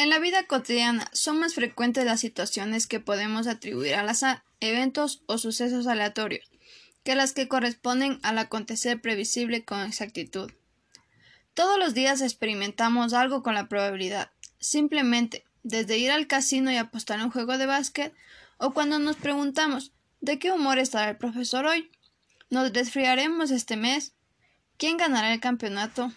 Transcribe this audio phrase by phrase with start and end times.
[0.00, 5.22] En la vida cotidiana son más frecuentes las situaciones que podemos atribuir al azar, eventos
[5.26, 6.50] o sucesos aleatorios,
[7.04, 10.50] que las que corresponden al acontecer previsible con exactitud.
[11.52, 17.22] Todos los días experimentamos algo con la probabilidad, simplemente desde ir al casino y apostar
[17.22, 18.14] un juego de básquet,
[18.56, 19.92] o cuando nos preguntamos
[20.22, 21.90] ¿de qué humor estará el profesor hoy?
[22.48, 24.14] ¿Nos resfriaremos este mes?
[24.78, 26.10] ¿Quién ganará el campeonato?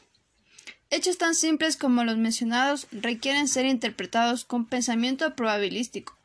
[0.95, 6.15] Hechos tan simples como los mencionados requieren ser interpretados con pensamiento probabilístico,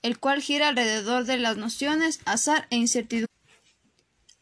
[0.00, 3.26] el cual gira alrededor de las nociones azar e incertidumbre.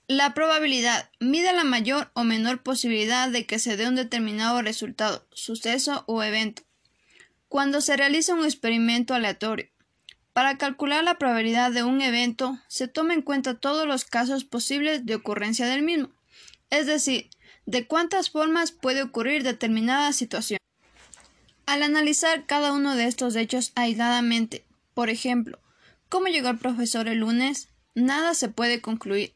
[0.07, 5.27] La probabilidad mide la mayor o menor posibilidad de que se dé un determinado resultado,
[5.33, 6.61] suceso o evento.
[7.49, 9.71] Cuando se realiza un experimento aleatorio,
[10.35, 15.07] para calcular la probabilidad de un evento se toma en cuenta todos los casos posibles
[15.07, 16.11] de ocurrencia del mismo,
[16.71, 17.29] es decir,
[17.67, 20.59] de cuántas formas puede ocurrir determinada situación.
[21.67, 25.61] Al analizar cada uno de estos hechos aisladamente, por ejemplo,
[26.09, 27.69] ¿cómo llegó el profesor el lunes?
[27.95, 29.35] Nada se puede concluir.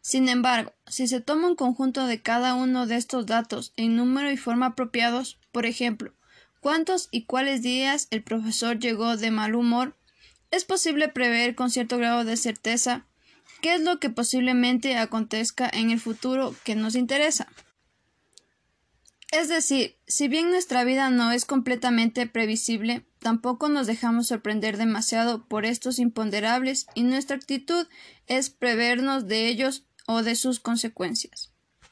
[0.00, 4.30] Sin embargo, si se toma un conjunto de cada uno de estos datos en número
[4.30, 6.12] y forma apropiados, por ejemplo,
[6.60, 9.96] cuántos y cuáles días el profesor llegó de mal humor,
[10.50, 13.06] es posible prever con cierto grado de certeza
[13.60, 17.48] qué es lo que posiblemente acontezca en el futuro que nos interesa.
[19.32, 25.46] Es decir, si bien nuestra vida no es completamente previsible, tampoco nos dejamos sorprender demasiado
[25.46, 27.86] por estos imponderables y nuestra actitud
[28.28, 31.55] es prevernos de ellos o de sus consecuencias.